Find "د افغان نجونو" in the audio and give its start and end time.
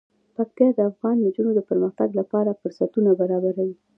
0.75-1.51